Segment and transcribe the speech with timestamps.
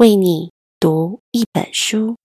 [0.00, 0.50] 为你
[0.80, 2.16] 读一本书。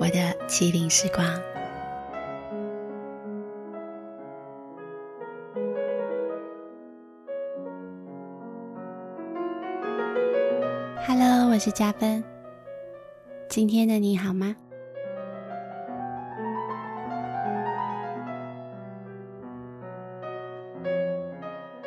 [0.00, 0.18] 我的
[0.48, 1.24] 麒羚时光。
[11.06, 12.24] Hello，我是佳芬。
[13.48, 14.56] 今天的你好吗？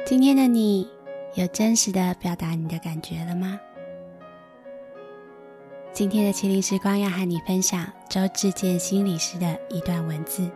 [0.09, 0.89] 今天的你
[1.33, 3.59] 有真实的表达你的感觉了吗？
[5.91, 10.49] 今天的麒麟时光要和你分享周志健心理师的一段文字。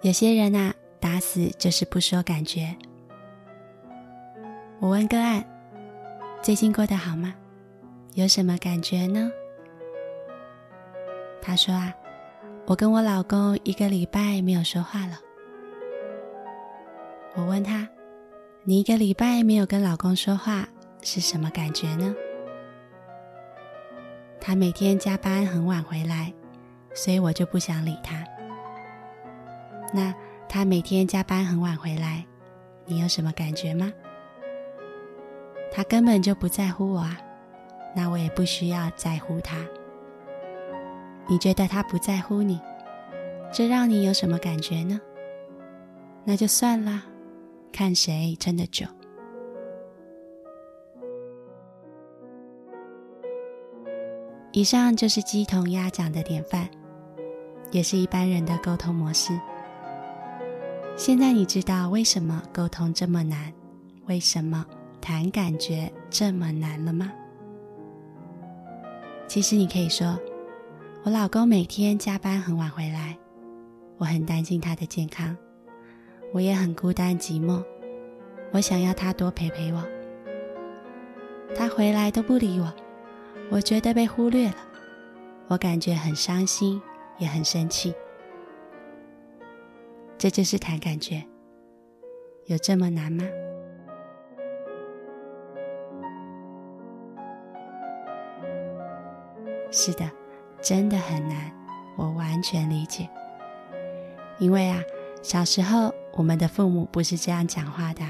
[0.00, 2.74] 有些人啊，打死就是不说感觉。
[4.80, 5.44] 我问个案，
[6.42, 7.32] 最近过得好吗？
[8.14, 9.30] 有什么感觉呢？
[11.48, 11.90] 他说啊，
[12.66, 15.18] 我跟我老公一个礼拜没有说话了。
[17.34, 17.88] 我问他，
[18.64, 20.68] 你一个礼拜没有跟老公说话
[21.00, 22.14] 是什么感觉呢？
[24.38, 26.30] 他每天加班很晚回来，
[26.92, 28.22] 所以我就不想理他。
[29.90, 30.14] 那
[30.50, 32.22] 他每天加班很晚回来，
[32.84, 33.90] 你有什么感觉吗？
[35.72, 37.18] 他根本就不在乎我啊，
[37.96, 39.56] 那我也不需要在乎他。
[41.30, 42.58] 你觉得他不在乎你，
[43.52, 44.98] 这让你有什么感觉呢？
[46.24, 47.02] 那就算了，
[47.70, 48.86] 看谁撑得久。
[54.52, 56.66] 以上就是鸡同鸭讲的典范，
[57.70, 59.38] 也是一般人的沟通模式。
[60.96, 63.52] 现在你知道为什么沟通这么难，
[64.06, 64.64] 为什么
[65.00, 67.12] 谈感觉这么难了吗？
[69.26, 70.18] 其实你可以说。
[71.04, 73.16] 我老公每天加班很晚回来，
[73.98, 75.34] 我很担心他的健康，
[76.34, 77.64] 我也很孤单寂寞，
[78.52, 79.82] 我想要他多陪陪我。
[81.54, 82.70] 他回来都不理我，
[83.48, 84.56] 我觉得被忽略了，
[85.46, 86.82] 我感觉很伤心，
[87.16, 87.94] 也很生气。
[90.18, 91.24] 这就是谈感觉，
[92.46, 93.24] 有这么难吗？
[99.70, 100.10] 是的。
[100.60, 101.52] 真的很难，
[101.96, 103.08] 我完全理解。
[104.38, 104.80] 因为啊，
[105.22, 108.04] 小时候我们的父母不是这样讲话的，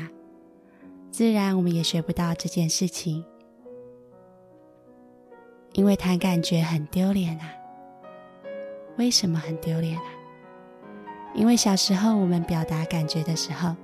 [1.10, 3.25] 自然我们也学不到这件事情。
[5.72, 7.48] 因为谈感觉很丢脸啊。
[8.97, 10.04] 为什么很丢脸啊？
[11.34, 13.76] 因为小时候我们表达感觉的时候，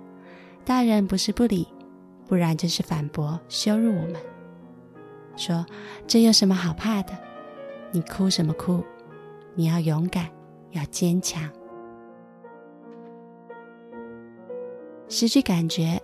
[0.65, 1.69] 大人不是不理，
[2.27, 4.17] 不然就是反驳、羞辱我们，
[5.37, 5.65] 说
[6.07, 7.24] 这有什么好怕的？
[7.95, 8.83] 你哭什么哭？
[9.55, 10.29] 你要勇敢，
[10.73, 11.49] 要坚强。
[15.09, 16.03] 失去感觉，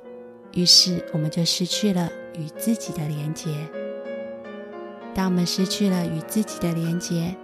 [0.53, 2.09] 于是我们就失去了
[2.39, 3.51] 与自己的连结。
[5.13, 7.35] 当我们失去了与自己的连结，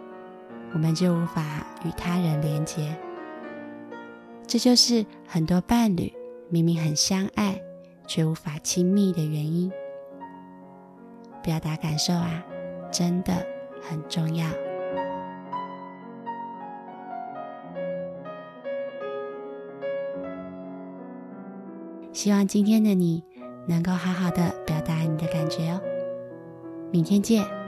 [0.73, 2.97] 我们就无法与他人连结。
[4.47, 6.13] 这就是很多伴侣
[6.49, 7.61] 明明很相爱，
[8.07, 9.73] 却无法亲密的原因。
[11.43, 12.47] 表达感受啊，
[12.93, 13.45] 真的。
[13.89, 14.47] 很重要。
[22.13, 23.23] 希望今天的你
[23.69, 25.81] 能够好好的表达你的感觉哦。
[26.91, 27.66] 明天见。